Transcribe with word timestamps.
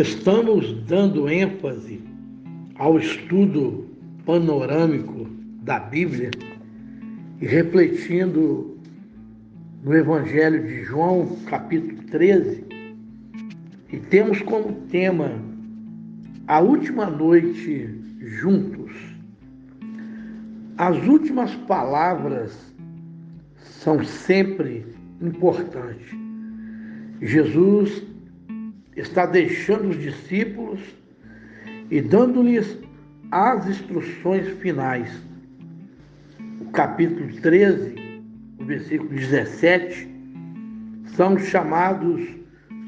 Estamos 0.00 0.72
dando 0.86 1.28
ênfase 1.28 2.00
ao 2.76 3.00
estudo 3.00 3.84
panorâmico 4.24 5.26
da 5.62 5.80
Bíblia 5.80 6.30
e 7.40 7.44
refletindo 7.44 8.78
no 9.82 9.92
Evangelho 9.92 10.62
de 10.62 10.84
João, 10.84 11.36
capítulo 11.46 12.00
13, 12.12 12.64
e 13.92 13.96
temos 13.96 14.40
como 14.42 14.72
tema 14.88 15.32
a 16.46 16.60
última 16.60 17.06
noite 17.06 17.90
juntos. 18.20 18.92
As 20.76 20.96
últimas 21.08 21.56
palavras 21.66 22.56
são 23.56 24.04
sempre 24.04 24.86
importantes. 25.20 26.16
Jesus 27.20 28.06
está 29.00 29.26
deixando 29.26 29.90
os 29.90 29.98
discípulos 29.98 30.80
e 31.90 32.00
dando-lhes 32.00 32.78
as 33.30 33.68
instruções 33.68 34.48
finais. 34.58 35.10
O 36.60 36.70
capítulo 36.72 37.32
13, 37.40 37.94
o 38.58 38.64
versículo 38.64 39.10
17, 39.10 40.08
são 41.14 41.38
chamados 41.38 42.26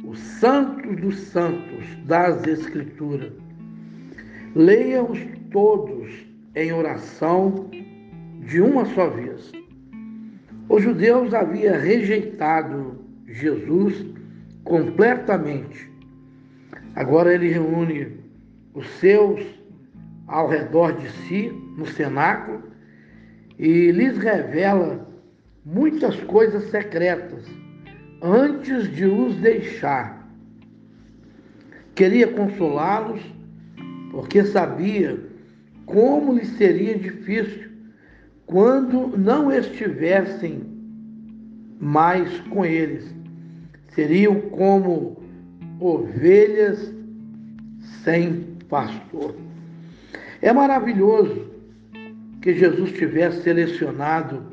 os 0.04 0.18
santos 0.18 0.96
dos 1.00 1.16
santos 1.16 1.86
das 2.06 2.46
Escrituras. 2.46 3.32
Leia-os 4.54 5.20
todos 5.52 6.10
em 6.56 6.72
oração 6.72 7.70
de 8.40 8.60
uma 8.60 8.84
só 8.86 9.08
vez. 9.08 9.52
Os 10.68 10.82
judeus 10.82 11.32
haviam 11.32 11.78
rejeitado 11.78 13.04
Jesus 13.26 14.04
completamente 14.64 15.89
Agora 16.94 17.34
ele 17.34 17.48
reúne 17.48 18.18
os 18.74 18.88
seus 18.98 19.44
ao 20.26 20.48
redor 20.48 20.92
de 20.92 21.08
si, 21.10 21.52
no 21.76 21.86
cenáculo, 21.86 22.62
e 23.58 23.90
lhes 23.90 24.16
revela 24.18 25.08
muitas 25.64 26.16
coisas 26.20 26.70
secretas 26.70 27.44
antes 28.22 28.90
de 28.94 29.06
os 29.06 29.34
deixar. 29.36 30.28
Queria 31.94 32.28
consolá-los, 32.28 33.20
porque 34.10 34.44
sabia 34.44 35.18
como 35.84 36.34
lhes 36.34 36.48
seria 36.56 36.96
difícil 36.96 37.70
quando 38.46 39.16
não 39.16 39.52
estivessem 39.52 40.62
mais 41.80 42.40
com 42.48 42.64
eles. 42.64 43.14
Seriam 43.88 44.40
como 44.40 45.19
ovelhas 45.80 46.94
sem 48.04 48.56
pastor. 48.68 49.34
É 50.42 50.52
maravilhoso 50.52 51.50
que 52.40 52.54
Jesus 52.54 52.92
tivesse 52.92 53.42
selecionado 53.42 54.44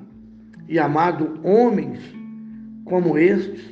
e 0.68 0.80
amado 0.80 1.40
homens 1.44 2.00
como 2.86 3.18
estes. 3.18 3.70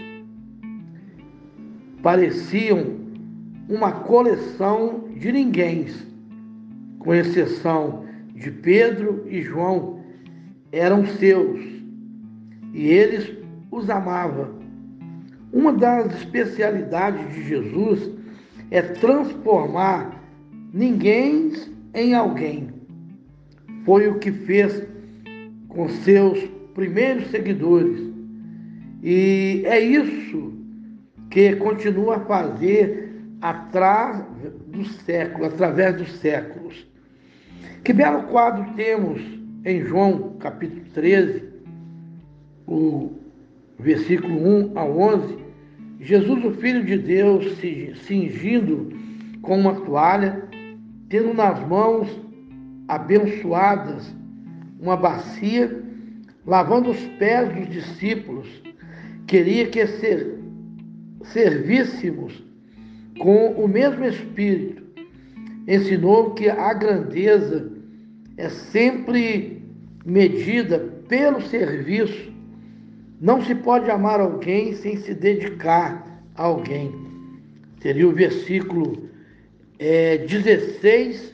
Pareciam 2.04 2.96
uma 3.68 3.92
coleção 3.92 5.10
de 5.18 5.32
ninguém, 5.32 5.88
com 7.00 7.14
exceção 7.14 8.06
de 8.36 8.52
Pedro 8.52 9.26
e 9.28 9.42
João, 9.42 10.04
eram 10.72 11.06
seus 11.06 11.76
e 12.74 12.88
eles 12.88 13.34
os 13.72 13.90
amavam 13.90 14.55
uma 15.56 15.72
das 15.72 16.14
especialidades 16.18 17.34
de 17.34 17.48
Jesus 17.48 18.12
é 18.70 18.82
transformar 18.82 20.22
ninguém 20.74 21.54
em 21.94 22.14
alguém. 22.14 22.68
Foi 23.86 24.10
o 24.10 24.20
que 24.20 24.34
fez 24.34 24.86
com 25.70 25.88
seus 25.88 26.44
primeiros 26.74 27.32
seguidores. 27.32 28.02
E 29.02 29.64
é 29.66 29.80
isso 29.80 30.52
que 31.30 31.56
continua 31.56 32.18
a 32.18 32.26
fazer 32.26 33.14
atrás 33.40 34.26
do 34.68 34.84
século, 35.06 35.46
através 35.46 35.96
dos 35.96 36.12
séculos. 36.18 36.86
Que 37.82 37.94
belo 37.94 38.24
quadro 38.24 38.74
temos 38.76 39.22
em 39.64 39.86
João 39.86 40.36
capítulo 40.38 40.84
13, 40.94 41.44
o 42.68 43.14
versículo 43.80 44.36
1 44.74 44.78
ao 44.78 44.98
11, 44.98 45.45
Jesus, 46.00 46.44
o 46.44 46.52
Filho 46.52 46.84
de 46.84 46.98
Deus, 46.98 47.58
se 47.58 47.94
cingindo 48.06 48.90
com 49.42 49.60
uma 49.60 49.76
toalha, 49.82 50.44
tendo 51.10 51.34
nas 51.34 51.66
mãos 51.68 52.10
abençoadas 52.88 54.14
uma 54.80 54.98
bacia, 54.98 55.84
lavando 56.46 56.92
os 56.92 57.00
pés 57.18 57.54
dos 57.54 57.70
discípulos, 57.70 58.48
queria 59.26 59.68
que 59.68 59.86
ser, 59.88 60.40
servíssemos 61.24 62.44
com 63.20 63.52
o 63.54 63.68
mesmo 63.68 64.06
Espírito. 64.06 64.84
Ensinou 65.68 66.34
que 66.36 66.50
a 66.50 66.74
grandeza 66.74 67.72
é 68.38 68.50
sempre 68.50 69.64
medida 70.06 70.78
pelo 71.08 71.42
serviço 71.42 72.35
não 73.20 73.42
se 73.44 73.56
pode 73.56 73.90
amar 73.90 74.20
alguém 74.20 74.74
sem 74.74 74.98
se 74.98 75.14
dedicar 75.14 76.22
a 76.36 76.44
alguém. 76.44 76.94
Seria 77.82 78.08
o 78.08 78.12
versículo 78.12 79.10
é, 79.80 80.18
16 80.18 81.34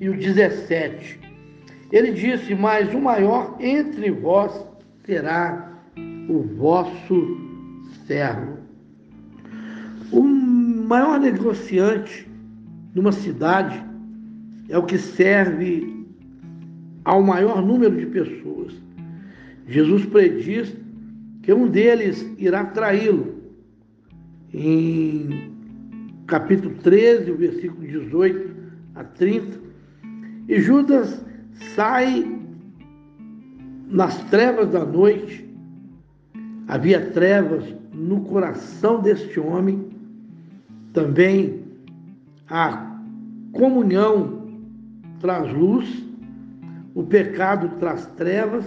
e 0.00 0.08
o 0.08 0.16
17. 0.16 1.20
Ele 1.90 2.12
disse: 2.12 2.54
Mas 2.54 2.92
o 2.92 3.00
maior 3.00 3.56
entre 3.60 4.10
vós 4.10 4.52
será 5.04 5.72
o 6.28 6.42
vosso 6.56 7.38
servo. 8.06 8.58
O 10.12 10.22
maior 10.22 11.18
negociante 11.18 12.28
numa 12.94 13.12
cidade 13.12 13.82
é 14.68 14.76
o 14.76 14.84
que 14.84 14.98
serve 14.98 16.06
ao 17.04 17.22
maior 17.22 17.62
número 17.62 17.96
de 17.96 18.06
pessoas. 18.06 18.74
Jesus 19.66 20.04
prediz 20.06 20.74
que 21.48 21.52
um 21.54 21.66
deles 21.66 22.30
irá 22.36 22.62
traí-lo. 22.62 23.38
Em 24.52 25.50
capítulo 26.26 26.74
13, 26.74 27.30
o 27.30 27.38
versículo 27.38 27.86
18 27.86 28.54
a 28.94 29.02
30. 29.02 29.58
E 30.46 30.60
Judas 30.60 31.24
sai 31.74 32.38
nas 33.88 34.22
trevas 34.24 34.68
da 34.68 34.84
noite. 34.84 35.48
Havia 36.66 37.12
trevas 37.12 37.64
no 37.94 38.20
coração 38.24 39.00
deste 39.00 39.40
homem. 39.40 39.88
Também 40.92 41.64
a 42.46 42.94
comunhão 43.52 44.50
traz 45.18 45.50
luz, 45.50 46.04
o 46.94 47.04
pecado 47.04 47.70
traz 47.78 48.04
trevas 48.18 48.66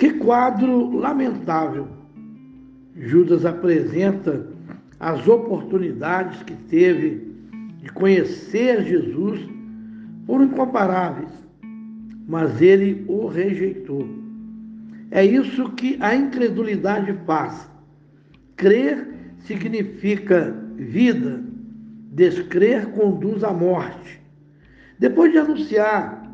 que 0.00 0.14
quadro 0.14 0.96
lamentável! 0.96 1.86
Judas 2.96 3.44
apresenta 3.44 4.46
as 4.98 5.28
oportunidades 5.28 6.42
que 6.42 6.54
teve 6.54 7.34
de 7.82 7.92
conhecer 7.92 8.82
Jesus 8.82 9.46
foram 10.26 10.46
incomparáveis, 10.46 11.28
mas 12.26 12.62
ele 12.62 13.04
o 13.08 13.26
rejeitou. 13.26 14.08
É 15.10 15.22
isso 15.22 15.70
que 15.72 15.98
a 16.00 16.14
incredulidade 16.14 17.12
faz. 17.26 17.68
Crer 18.56 19.06
significa 19.40 20.50
vida, 20.76 21.44
descrer 22.10 22.86
conduz 22.92 23.44
à 23.44 23.52
morte. 23.52 24.18
Depois 24.98 25.30
de 25.30 25.36
anunciar 25.36 26.26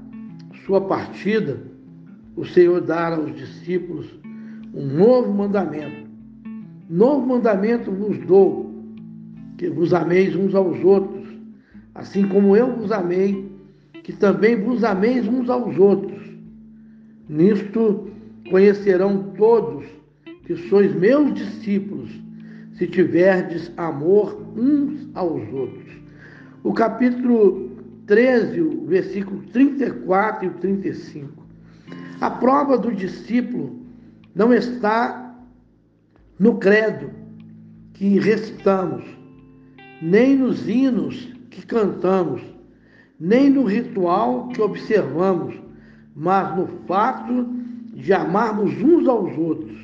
sua 0.65 0.83
partida, 0.83 1.66
o 2.37 2.45
Senhor 2.45 2.81
dar 2.83 3.15
aos 3.15 3.35
discípulos 3.35 4.07
um 4.75 4.87
novo 4.87 5.33
mandamento. 5.33 6.07
Novo 6.89 7.27
mandamento 7.27 7.91
vos 7.91 8.19
dou, 8.27 8.71
que 9.57 9.71
vos 9.71 9.95
ameis 9.95 10.37
uns 10.37 10.55
aos 10.55 10.85
outros, 10.85 11.27
assim 11.95 12.29
como 12.29 12.55
eu 12.55 12.77
vos 12.77 12.93
amei, 12.93 13.51
que 14.03 14.13
também 14.13 14.63
vos 14.63 14.85
ameis 14.85 15.27
uns 15.27 15.49
aos 15.49 15.77
outros. 15.79 16.23
Nisto 17.29 18.09
conhecerão 18.51 19.33
todos 19.37 19.87
que 20.45 20.55
sois 20.69 20.95
meus 20.95 21.35
discípulos, 21.35 22.11
se 22.75 22.87
tiverdes 22.87 23.73
amor 23.77 24.41
uns 24.57 25.09
aos 25.15 25.43
outros. 25.53 25.91
O 26.63 26.73
capítulo 26.73 27.71
13, 28.07 28.61
o 28.61 28.87
versículo 28.87 29.43
34 29.53 30.47
e 30.47 30.51
35. 30.51 31.46
A 32.21 32.31
prova 32.31 32.79
do 32.79 32.93
discípulo 32.93 33.79
não 34.35 34.53
está 34.53 35.35
no 36.39 36.57
credo 36.59 37.11
que 37.93 38.19
recitamos, 38.19 39.05
nem 40.01 40.37
nos 40.37 40.69
hinos 40.69 41.35
que 41.51 41.65
cantamos, 41.65 42.43
nem 43.19 43.51
no 43.51 43.65
ritual 43.65 44.49
que 44.49 44.61
observamos, 44.61 45.55
mas 46.15 46.57
no 46.57 46.67
fato 46.87 47.49
de 47.95 48.13
amarmos 48.13 48.73
uns 48.83 49.07
aos 49.07 49.37
outros. 49.37 49.79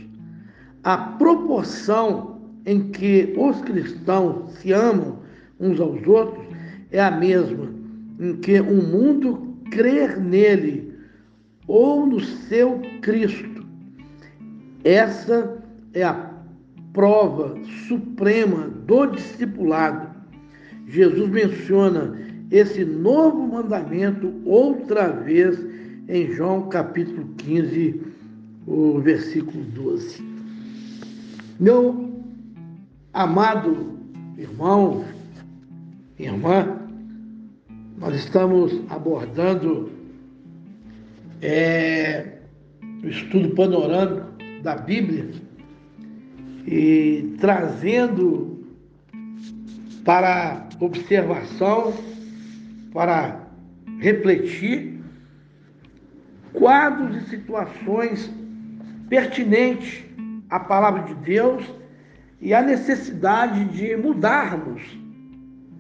A 0.85 0.97
proporção 0.97 2.41
em 2.65 2.91
que 2.91 3.35
os 3.37 3.61
cristãos 3.63 4.53
se 4.55 4.73
amam 4.73 5.19
uns 5.59 5.81
aos 5.81 6.07
outros 6.07 6.45
é 6.91 7.01
a 7.01 7.11
mesma 7.11 7.69
em 8.19 8.37
que 8.37 8.61
o 8.61 8.83
mundo 8.83 9.57
crer 9.71 10.21
nele 10.21 10.92
ou 11.67 12.07
no 12.07 12.21
seu 12.21 12.81
Cristo. 13.01 13.65
Essa 14.85 15.63
é 15.95 16.03
a 16.03 16.33
prova 16.93 17.57
suprema 17.89 18.69
do 18.87 19.07
discipulado. 19.07 20.11
Jesus 20.87 21.31
menciona 21.31 22.19
esse 22.51 22.85
novo 22.85 23.47
mandamento 23.47 24.33
outra 24.45 25.09
vez 25.09 25.59
em 26.09 26.31
João 26.33 26.69
capítulo 26.69 27.27
15, 27.39 28.03
o 28.67 28.99
versículo 28.99 29.65
12. 29.65 30.23
Meu 31.59 32.13
amado 33.13 33.93
irmão, 34.37 35.05
irmã, 36.19 36.77
nós 37.99 38.17
estamos 38.17 38.81
abordando 38.91 39.92
é, 41.43 42.39
o 43.03 43.09
estudo 43.09 43.51
panorâmico 43.51 44.29
da 44.63 44.77
Bíblia 44.77 45.29
e 46.67 47.37
trazendo 47.41 48.65
para 50.05 50.69
observação, 50.81 51.93
para 52.93 53.41
refletir, 53.99 55.01
quadros 56.53 57.17
e 57.17 57.31
situações 57.31 58.31
pertinentes 59.09 60.05
à 60.49 60.61
palavra 60.61 61.03
de 61.03 61.15
Deus 61.15 61.65
e 62.41 62.55
à 62.55 62.63
necessidade 62.63 63.65
de 63.67 63.97
mudarmos 63.97 64.83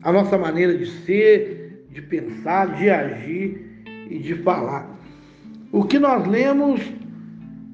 a 0.02 0.12
nossa 0.12 0.36
maneira 0.36 0.76
de 0.76 0.86
ser, 0.86 1.86
de 1.90 2.02
pensar, 2.02 2.74
de 2.76 2.90
agir 2.90 3.82
e 4.10 4.18
de 4.18 4.34
falar. 4.36 4.91
O 5.72 5.84
que 5.84 5.98
nós 5.98 6.26
lemos 6.26 6.82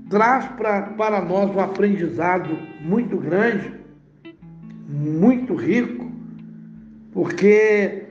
traz 0.09 0.47
pra, 0.53 0.83
para 0.83 1.21
nós 1.21 1.51
um 1.51 1.59
aprendizado 1.59 2.57
muito 2.81 3.17
grande, 3.17 3.73
muito 4.89 5.57
rico, 5.57 6.09
porque 7.13 8.05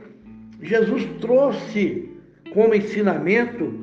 Jesus 0.61 1.05
trouxe 1.21 2.09
como 2.53 2.75
ensinamento 2.75 3.73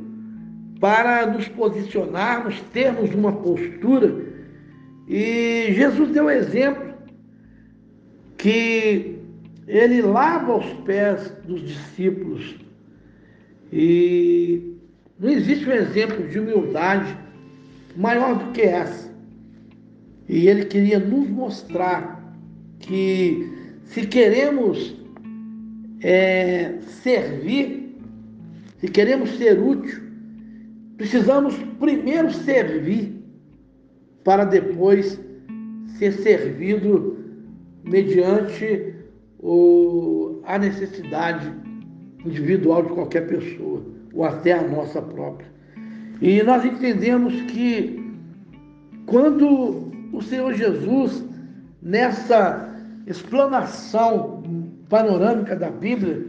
para 0.79 1.27
nos 1.27 1.49
posicionarmos, 1.49 2.61
termos 2.71 3.15
uma 3.15 3.33
postura, 3.33 4.27
e 5.09 5.69
Jesus 5.71 6.11
deu 6.11 6.29
exemplo 6.29 6.93
que 8.37 9.19
ele 9.67 10.03
lava 10.03 10.59
os 10.59 10.71
pés 10.85 11.31
dos 11.47 11.63
discípulos 11.63 12.57
e 13.73 14.74
não 15.25 15.31
existe 15.31 15.67
um 15.67 15.73
exemplo 15.73 16.29
de 16.29 16.39
humildade 16.39 17.17
maior 17.97 18.35
do 18.35 18.53
que 18.53 18.61
essa. 18.61 19.11
E 20.29 20.49
ele 20.49 20.67
queria 20.67 20.99
nos 20.99 21.27
mostrar 21.31 22.37
que 22.79 23.51
se 23.87 24.07
queremos 24.07 24.95
é, 26.03 26.75
servir, 27.03 27.97
se 28.79 28.89
queremos 28.89 29.31
ser 29.39 29.59
útil, 29.59 29.99
precisamos 30.99 31.57
primeiro 31.81 32.31
servir 32.31 33.15
para 34.25 34.45
depois 34.45 35.19
ser 35.99 36.13
servido 36.13 37.17
mediante 37.83 38.95
o, 39.39 40.43
a 40.45 40.59
necessidade 40.59 41.51
individual 42.27 42.83
de 42.83 42.93
qualquer 42.93 43.27
pessoa, 43.27 43.83
ou 44.15 44.25
até 44.25 44.53
a 44.53 44.63
nossa 44.63 45.03
própria. 45.03 45.49
E 46.21 46.43
nós 46.43 46.65
entendemos 46.65 47.41
que 47.43 48.03
quando 49.07 49.93
o 50.13 50.23
Senhor 50.23 50.55
Jesus, 50.55 51.25
nessa 51.83 52.73
explanação 53.07 54.43
panorâmica 54.89 55.57
da 55.57 55.71
Bíblia, 55.71 56.25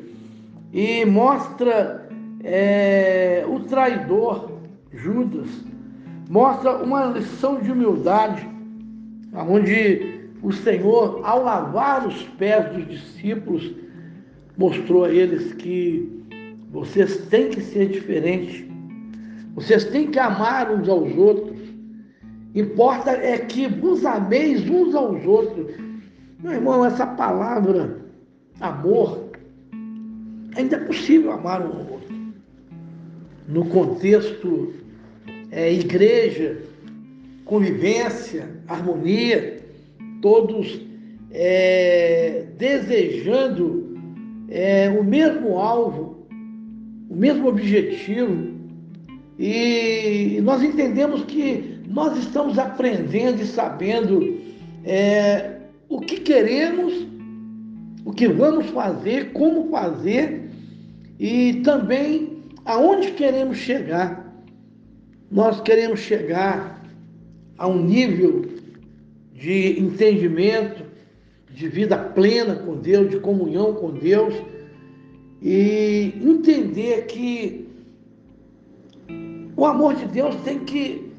e 0.73 1.05
mostra 1.05 2.09
é, 2.43 3.45
o 3.47 3.61
traidor 3.61 4.51
Judas, 4.91 5.49
mostra 6.29 6.77
uma 6.77 7.05
lição 7.05 7.61
de 7.61 7.71
humildade, 7.71 8.47
onde 9.33 10.15
o 10.41 10.51
Senhor, 10.51 11.21
ao 11.23 11.43
lavar 11.43 12.05
os 12.05 12.23
pés 12.37 12.73
dos 12.73 12.87
discípulos, 12.87 13.73
mostrou 14.57 15.05
a 15.05 15.09
eles 15.09 15.53
que 15.53 16.24
vocês 16.71 17.17
têm 17.27 17.49
que 17.49 17.61
ser 17.61 17.89
diferentes 17.89 18.65
vocês 19.55 19.85
têm 19.85 20.11
que 20.11 20.19
amar 20.19 20.69
uns 20.69 20.89
aos 20.89 21.15
outros. 21.15 21.57
Importa 22.53 23.11
é 23.11 23.37
que 23.37 23.67
vos 23.67 24.05
ameis 24.05 24.69
uns 24.69 24.93
aos 24.93 25.25
outros. 25.25 25.73
Meu 26.43 26.51
irmão, 26.51 26.85
essa 26.85 27.07
palavra 27.07 28.01
amor, 28.59 29.31
ainda 30.57 30.75
é 30.75 30.79
possível 30.81 31.31
amar 31.31 31.61
um 31.61 31.71
ao 31.71 31.91
outro. 31.93 32.15
No 33.47 33.65
contexto 33.67 34.73
é, 35.51 35.71
igreja, 35.71 36.61
convivência, 37.45 38.49
harmonia, 38.67 39.63
todos 40.21 40.81
é, 41.31 42.45
desejando 42.57 43.97
é, 44.49 44.89
o 44.89 45.03
mesmo 45.03 45.57
alvo, 45.57 46.14
o 47.09 47.15
mesmo 47.15 47.47
objetivo, 47.47 48.55
e 49.37 50.39
nós 50.43 50.63
entendemos 50.63 51.25
que 51.25 51.79
nós 51.87 52.17
estamos 52.17 52.57
aprendendo 52.57 53.41
e 53.41 53.45
sabendo 53.45 54.37
é, 54.83 55.59
o 55.89 55.99
que 55.99 56.19
queremos, 56.19 57.05
o 58.05 58.11
que 58.11 58.27
vamos 58.27 58.67
fazer, 58.67 59.33
como 59.33 59.69
fazer 59.69 60.49
e 61.19 61.61
também 61.63 62.43
aonde 62.63 63.11
queremos 63.11 63.57
chegar. 63.57 64.25
Nós 65.29 65.61
queremos 65.61 65.99
chegar 65.99 66.81
a 67.57 67.67
um 67.67 67.83
nível 67.83 68.45
de 69.33 69.79
entendimento, 69.79 70.83
de 71.49 71.67
vida 71.67 71.97
plena 71.97 72.55
com 72.55 72.77
Deus, 72.77 73.09
de 73.09 73.19
comunhão 73.19 73.73
com 73.73 73.91
Deus 73.91 74.33
e 75.47 76.11
entender 76.23 77.05
que 77.05 77.69
o 79.55 79.63
amor 79.63 79.93
de 79.93 80.07
Deus 80.07 80.35
tem 80.37 80.65
que 80.65 81.13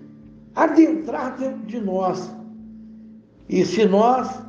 adentrar 0.52 1.38
dentro 1.38 1.64
de 1.64 1.80
nós. 1.80 2.35
E 3.49 3.64
se 3.64 3.85
nós 3.85 4.42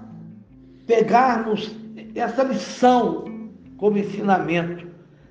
pegarmos 0.88 1.75
essa 2.15 2.41
lição 2.41 3.25
como 3.77 4.00
ensinamento 4.00 4.88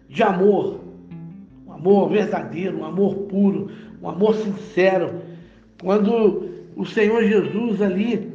de 0.08 0.22
amor, 0.22 0.80
um 1.66 1.72
amor 1.72 2.10
verdadeiro, 2.10 2.78
um 2.78 2.84
amor 2.84 3.16
puro, 3.24 3.68
um 4.00 4.08
amor 4.08 4.36
sincero, 4.36 5.22
quando 5.82 6.48
o 6.76 6.86
Senhor 6.86 7.24
Jesus 7.24 7.82
ali, 7.82 8.32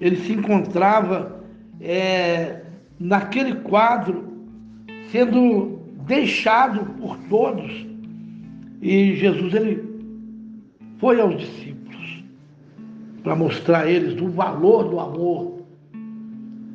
ele 0.00 0.16
se 0.16 0.32
encontrava 0.32 1.44
é, 1.78 2.62
naquele 2.98 3.56
quadro, 3.56 4.29
sendo 5.10 5.80
deixado 6.06 6.84
por 7.00 7.16
todos, 7.28 7.86
e 8.80 9.14
Jesus 9.16 9.54
ele 9.54 9.90
foi 10.98 11.20
aos 11.20 11.36
discípulos 11.38 12.24
para 13.22 13.36
mostrar 13.36 13.82
a 13.82 13.90
eles 13.90 14.20
o 14.20 14.28
valor 14.28 14.88
do 14.88 14.98
amor, 14.98 15.62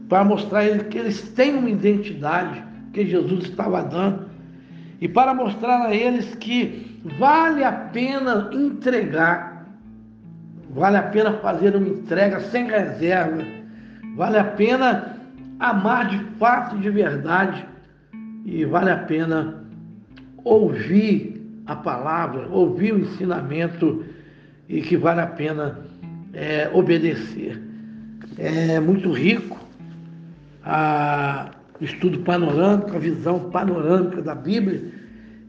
para 0.07 0.23
mostrar 0.23 0.59
a 0.59 0.65
eles 0.65 0.83
que 0.83 0.97
eles 0.97 1.21
têm 1.29 1.55
uma 1.55 1.69
identidade 1.69 2.63
que 2.93 3.05
Jesus 3.05 3.45
estava 3.45 3.83
dando 3.83 4.29
e 5.01 5.07
para 5.07 5.33
mostrar 5.33 5.87
a 5.87 5.95
eles 5.95 6.35
que 6.35 7.01
vale 7.17 7.63
a 7.63 7.71
pena 7.71 8.49
entregar, 8.53 9.67
vale 10.69 10.97
a 10.97 11.03
pena 11.03 11.33
fazer 11.33 11.75
uma 11.75 11.87
entrega 11.87 12.39
sem 12.39 12.67
reserva, 12.67 13.43
vale 14.15 14.37
a 14.37 14.43
pena 14.43 15.17
amar 15.59 16.09
de 16.09 16.19
fato 16.37 16.77
e 16.77 16.79
de 16.79 16.89
verdade 16.89 17.65
e 18.45 18.63
vale 18.63 18.91
a 18.91 18.97
pena 18.97 19.65
ouvir 20.43 21.41
a 21.65 21.75
palavra, 21.75 22.47
ouvir 22.47 22.93
o 22.93 22.99
ensinamento 22.99 24.05
e 24.69 24.81
que 24.81 24.95
vale 24.95 25.21
a 25.21 25.27
pena 25.27 25.79
é, 26.33 26.69
obedecer. 26.71 27.59
É 28.37 28.79
muito 28.79 29.11
rico 29.11 29.59
a, 30.63 31.49
estudo 31.81 32.19
panorâmico, 32.19 32.95
a 32.95 32.99
visão 32.99 33.49
panorâmica 33.49 34.21
da 34.21 34.35
Bíblia, 34.35 34.83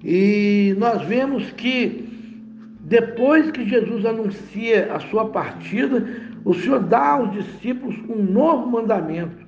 e 0.02 0.74
nós 0.78 1.02
vemos 1.02 1.50
que 1.52 2.06
depois 2.80 3.50
que 3.50 3.68
Jesus 3.68 4.04
anuncia 4.06 4.94
a 4.94 5.00
sua 5.00 5.28
partida, 5.28 6.06
o 6.44 6.54
Senhor 6.54 6.80
dá 6.80 7.12
aos 7.12 7.32
discípulos 7.32 7.96
um 8.08 8.22
novo 8.22 8.70
mandamento. 8.70 9.44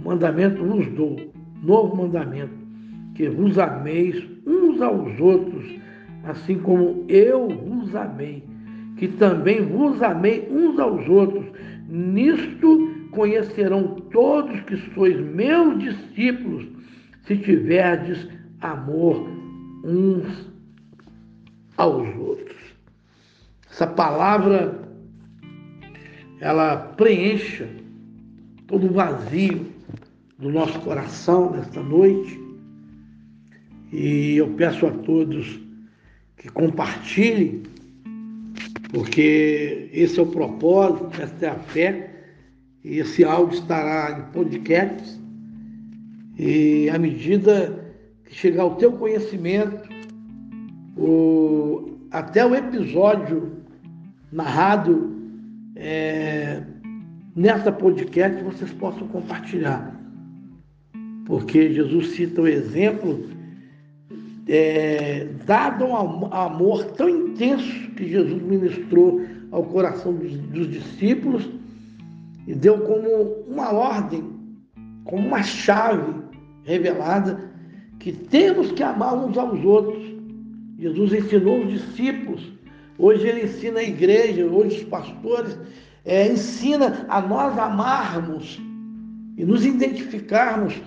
Um 0.00 0.08
mandamento 0.08 0.62
nos 0.62 0.86
dou, 0.88 1.32
novo 1.62 1.96
mandamento, 1.96 2.63
que 3.14 3.28
vos 3.28 3.58
ameis 3.58 4.24
uns 4.46 4.80
aos 4.80 5.18
outros, 5.20 5.64
assim 6.24 6.58
como 6.58 7.04
eu 7.08 7.48
vos 7.48 7.94
amei, 7.94 8.44
que 8.96 9.08
também 9.08 9.62
vos 9.62 10.02
amei 10.02 10.48
uns 10.50 10.78
aos 10.78 11.08
outros. 11.08 11.46
Nisto 11.88 12.90
conhecerão 13.10 13.96
todos 14.10 14.60
que 14.62 14.76
sois 14.94 15.18
meus 15.20 15.78
discípulos, 15.78 16.66
se 17.26 17.36
tiverdes 17.36 18.28
amor 18.60 19.26
uns 19.84 20.50
aos 21.76 22.08
outros. 22.16 22.56
Essa 23.70 23.86
palavra 23.86 24.84
ela 26.40 26.76
preencha 26.76 27.68
todo 28.66 28.86
o 28.86 28.92
vazio 28.92 29.66
do 30.38 30.50
nosso 30.50 30.78
coração 30.80 31.50
nesta 31.52 31.82
noite. 31.82 32.43
E 33.94 34.38
eu 34.38 34.48
peço 34.48 34.84
a 34.86 34.90
todos 34.90 35.60
que 36.36 36.48
compartilhem, 36.48 37.62
porque 38.90 39.88
esse 39.92 40.18
é 40.18 40.22
o 40.22 40.26
propósito, 40.26 41.22
esta 41.22 41.46
é 41.46 41.48
a 41.50 41.54
fé. 41.54 42.10
E 42.82 42.98
esse 42.98 43.22
áudio 43.22 43.60
estará 43.60 44.18
em 44.18 44.32
podcasts. 44.32 45.20
E 46.36 46.90
à 46.90 46.98
medida 46.98 47.94
que 48.24 48.34
chegar 48.34 48.64
ao 48.64 48.74
teu 48.74 48.90
conhecimento, 48.90 49.88
o, 50.96 51.96
até 52.10 52.44
o 52.44 52.52
episódio 52.52 53.58
narrado 54.32 55.14
é, 55.76 56.64
nessa 57.36 57.70
podcast 57.70 58.42
vocês 58.42 58.72
possam 58.72 59.06
compartilhar. 59.06 59.94
Porque 61.26 61.72
Jesus 61.72 62.08
cita 62.08 62.42
o 62.42 62.48
exemplo 62.48 63.33
é, 64.46 65.26
dado 65.46 65.84
um 65.84 66.32
amor 66.32 66.84
tão 66.92 67.08
intenso 67.08 67.90
que 67.96 68.08
Jesus 68.08 68.42
ministrou 68.42 69.22
ao 69.50 69.62
coração 69.64 70.12
dos, 70.14 70.36
dos 70.36 70.70
discípulos 70.70 71.48
e 72.46 72.54
deu 72.54 72.78
como 72.80 73.08
uma 73.48 73.72
ordem, 73.72 74.22
como 75.04 75.26
uma 75.26 75.42
chave 75.42 76.22
revelada 76.64 77.52
que 77.98 78.12
temos 78.12 78.72
que 78.72 78.82
amar 78.82 79.14
uns 79.14 79.36
aos 79.38 79.64
outros. 79.64 80.02
Jesus 80.78 81.12
ensinou 81.12 81.60
os 81.60 81.72
discípulos, 81.72 82.52
hoje 82.98 83.26
ele 83.26 83.44
ensina 83.44 83.80
a 83.80 83.84
igreja, 83.84 84.44
hoje 84.44 84.78
os 84.78 84.84
pastores 84.84 85.56
é, 86.04 86.30
ensina 86.30 87.06
a 87.08 87.20
nós 87.20 87.56
amarmos 87.58 88.60
e 89.36 89.44
nos 89.44 89.64
identificarmos 89.64 90.80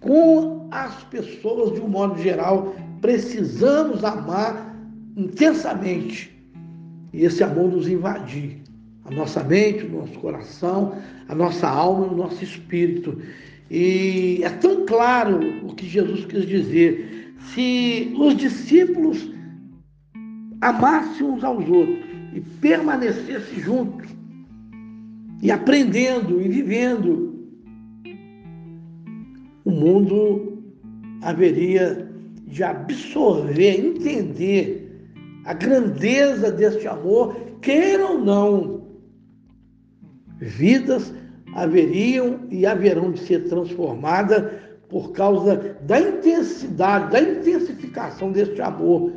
com 0.00 0.68
as 0.70 1.04
pessoas 1.04 1.74
de 1.74 1.80
um 1.80 1.88
modo 1.88 2.20
geral. 2.20 2.74
Precisamos 3.02 4.04
amar 4.04 4.76
intensamente 5.16 6.32
e 7.12 7.24
esse 7.24 7.42
amor 7.42 7.70
nos 7.70 7.88
invadir 7.88 8.62
a 9.04 9.10
nossa 9.10 9.42
mente, 9.42 9.84
o 9.84 9.90
nosso 9.90 10.18
coração, 10.20 10.96
a 11.28 11.34
nossa 11.34 11.68
alma, 11.68 12.06
o 12.06 12.16
nosso 12.16 12.42
espírito. 12.44 13.20
E 13.68 14.40
é 14.44 14.50
tão 14.50 14.86
claro 14.86 15.40
o 15.66 15.74
que 15.74 15.86
Jesus 15.88 16.24
quis 16.26 16.46
dizer. 16.46 17.34
Se 17.52 18.14
os 18.16 18.36
discípulos 18.36 19.28
amassem 20.60 21.26
uns 21.26 21.42
aos 21.42 21.68
outros 21.68 22.06
e 22.32 22.40
permanecessem 22.60 23.58
juntos, 23.58 24.08
e 25.42 25.50
aprendendo 25.50 26.40
e 26.40 26.48
vivendo, 26.48 27.34
o 29.64 29.72
mundo 29.72 30.62
haveria 31.20 32.11
de 32.52 32.62
absorver, 32.62 33.80
entender 33.80 35.08
a 35.46 35.54
grandeza 35.54 36.52
deste 36.52 36.86
amor, 36.86 37.34
queira 37.62 38.06
ou 38.06 38.18
não, 38.18 38.82
vidas 40.38 41.14
haveriam 41.54 42.40
e 42.50 42.66
haverão 42.66 43.10
de 43.10 43.20
ser 43.20 43.48
transformadas 43.48 44.52
por 44.90 45.12
causa 45.12 45.76
da 45.86 45.98
intensidade, 45.98 47.10
da 47.10 47.22
intensificação 47.22 48.30
deste 48.30 48.60
amor, 48.60 49.10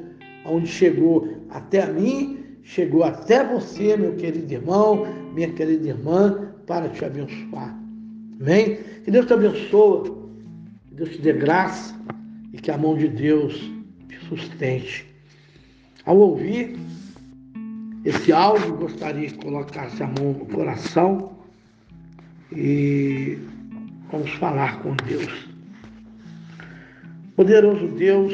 onde 0.45 0.67
chegou 0.67 1.27
até 1.49 1.83
a 1.83 1.87
mim, 1.87 2.39
chegou 2.63 3.03
até 3.03 3.43
você, 3.43 3.97
meu 3.97 4.15
querido 4.15 4.53
irmão, 4.53 5.05
minha 5.33 5.51
querida 5.51 5.89
irmã, 5.89 6.53
para 6.65 6.87
te 6.87 7.03
abençoar. 7.03 7.77
Amém? 8.39 8.79
Que 9.03 9.11
Deus 9.11 9.25
te 9.25 9.33
abençoe, 9.33 10.09
que 10.87 10.95
Deus 10.95 11.09
te 11.09 11.21
dê 11.21 11.33
graça 11.33 11.93
e 12.55 12.57
que 12.57 12.71
a 12.71 12.77
mão 12.77 12.97
de 12.97 13.09
Deus 13.09 13.53
te 14.07 14.17
sustente. 14.29 15.05
Ao 16.05 16.17
ouvir 16.17 16.77
esse 18.05 18.31
áudio, 18.31 18.77
gostaria 18.77 19.27
que 19.27 19.37
colocasse 19.37 20.01
a 20.01 20.07
mão 20.07 20.33
no 20.33 20.45
coração 20.45 21.37
e 22.55 23.37
vamos 24.09 24.31
falar 24.31 24.79
com 24.81 24.95
Deus. 24.95 25.49
Poderoso 27.35 27.87
Deus, 27.89 28.33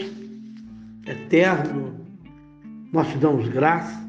eterno, 1.07 1.99
nós 2.93 3.07
te 3.09 3.17
damos 3.17 3.47
graça 3.49 3.99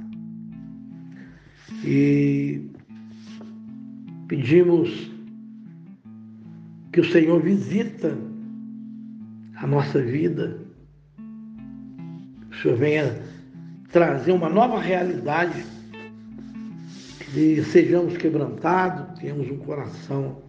e 1.84 2.70
Pedimos 4.32 5.10
que 6.90 7.00
o 7.00 7.04
Senhor 7.04 7.42
visita 7.42 8.16
a 9.62 9.66
nossa 9.66 10.02
vida, 10.02 10.58
que 12.50 12.56
o 12.56 12.60
Senhor 12.60 12.76
venha 12.76 13.22
trazer 13.92 14.32
uma 14.32 14.48
nova 14.48 14.80
realidade, 14.80 15.64
que 17.20 17.62
sejamos 17.62 18.16
quebrantados, 18.16 19.20
tenhamos 19.20 19.48
um 19.48 19.58
coração 19.58 20.42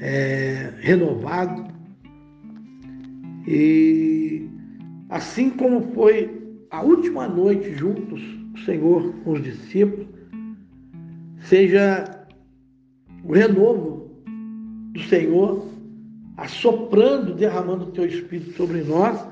é, 0.00 0.72
renovado. 0.80 1.66
E 3.46 4.48
assim 5.10 5.50
como 5.50 5.92
foi 5.92 6.64
a 6.70 6.80
última 6.80 7.28
noite 7.28 7.74
juntos, 7.74 8.22
o 8.54 8.58
Senhor 8.60 9.12
com 9.22 9.32
os 9.32 9.42
discípulos, 9.42 10.06
seja 11.40 12.26
o 13.22 13.34
renovo 13.34 14.10
do 14.94 15.00
Senhor, 15.02 15.73
assoprando, 16.36 17.34
derramando 17.34 17.84
o 17.84 17.90
teu 17.92 18.06
Espírito 18.06 18.52
sobre 18.56 18.82
nós, 18.82 19.24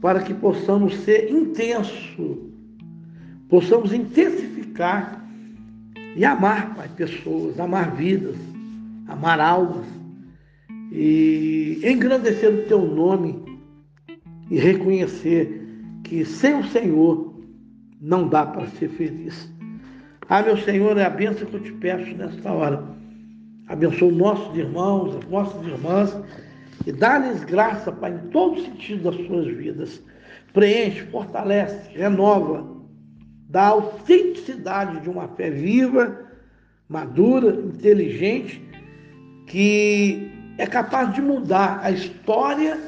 para 0.00 0.22
que 0.22 0.34
possamos 0.34 0.94
ser 0.98 1.30
intenso, 1.30 2.52
possamos 3.48 3.92
intensificar 3.92 5.24
e 6.16 6.24
amar, 6.24 6.74
Pai, 6.74 6.88
pessoas, 6.96 7.58
amar 7.58 7.94
vidas, 7.94 8.36
amar 9.06 9.40
almas 9.40 9.86
e 10.92 11.80
engrandecer 11.84 12.52
o 12.52 12.62
teu 12.64 12.80
nome 12.82 13.42
e 14.50 14.58
reconhecer 14.58 15.62
que 16.04 16.24
sem 16.24 16.58
o 16.58 16.64
Senhor 16.64 17.34
não 18.00 18.28
dá 18.28 18.46
para 18.46 18.66
ser 18.68 18.88
feliz. 18.88 19.52
Ah, 20.28 20.42
meu 20.42 20.56
Senhor, 20.58 20.96
é 20.96 21.04
a 21.04 21.10
bênção 21.10 21.46
que 21.46 21.54
eu 21.54 21.62
te 21.62 21.72
peço 21.72 22.14
nesta 22.14 22.52
hora 22.52 22.97
Abençoa 23.68 24.10
nossos 24.10 24.56
irmãos, 24.56 25.16
as 25.16 25.28
nossas 25.28 25.66
irmãs 25.66 26.16
e 26.86 26.92
dá-lhes 26.92 27.44
graça, 27.44 27.92
Pai, 27.92 28.12
em 28.12 28.30
todo 28.30 28.62
sentido 28.62 29.10
das 29.10 29.26
suas 29.26 29.46
vidas. 29.46 30.02
Preenche, 30.54 31.02
fortalece, 31.06 31.90
renova, 31.92 32.66
dá 33.48 33.64
a 33.64 33.68
autenticidade 33.68 35.00
de 35.00 35.10
uma 35.10 35.28
fé 35.28 35.50
viva, 35.50 36.18
madura, 36.88 37.48
inteligente, 37.60 38.62
que 39.46 40.32
é 40.56 40.66
capaz 40.66 41.12
de 41.14 41.20
mudar 41.20 41.80
a 41.82 41.90
história 41.90 42.78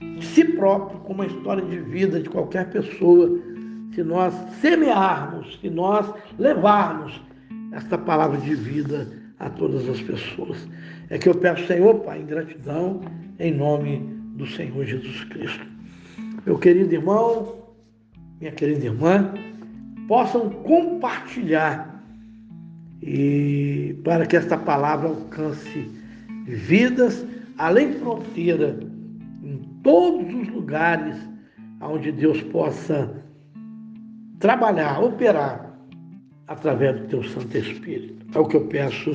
de 0.00 0.24
si 0.24 0.44
próprio, 0.44 1.00
como 1.00 1.22
a 1.22 1.26
história 1.26 1.64
de 1.64 1.80
vida 1.80 2.20
de 2.20 2.28
qualquer 2.28 2.70
pessoa, 2.70 3.40
se 3.92 4.04
nós 4.04 4.32
semearmos, 4.60 5.58
se 5.60 5.68
nós 5.68 6.08
levarmos 6.38 7.20
esta 7.72 7.98
palavra 7.98 8.38
de 8.38 8.54
vida 8.54 9.21
a 9.42 9.50
todas 9.50 9.88
as 9.88 10.00
pessoas. 10.00 10.66
É 11.10 11.18
que 11.18 11.28
eu 11.28 11.34
peço, 11.34 11.66
Senhor, 11.66 11.96
Pai, 12.00 12.20
em 12.20 12.26
gratidão, 12.26 13.00
em 13.38 13.52
nome 13.52 13.98
do 14.36 14.46
Senhor 14.46 14.84
Jesus 14.84 15.24
Cristo. 15.24 15.66
Meu 16.46 16.58
querido 16.58 16.94
irmão, 16.94 17.66
minha 18.40 18.52
querida 18.52 18.86
irmã, 18.86 19.34
possam 20.08 20.48
compartilhar 20.48 22.02
e 23.02 23.96
para 24.04 24.24
que 24.26 24.36
esta 24.36 24.56
palavra 24.56 25.08
alcance 25.08 25.90
vidas, 26.46 27.26
além 27.58 27.94
fronteira, 27.94 28.78
em 29.42 29.58
todos 29.82 30.32
os 30.34 30.48
lugares 30.48 31.16
onde 31.80 32.12
Deus 32.12 32.40
possa 32.42 33.22
trabalhar, 34.38 35.02
operar 35.02 35.61
através 36.48 37.00
do 37.00 37.08
teu 37.08 37.24
Santo 37.24 37.56
Espírito. 37.56 38.26
É 38.34 38.38
o 38.38 38.46
que 38.46 38.56
eu 38.56 38.66
peço 38.66 39.14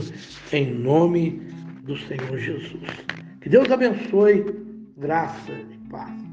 em 0.52 0.74
nome 0.74 1.42
do 1.84 1.98
Senhor 1.98 2.38
Jesus. 2.38 2.88
Que 3.42 3.50
Deus 3.50 3.72
abençoe, 3.72 4.46
graça 4.98 5.52
e 5.52 5.90
paz. 5.90 6.27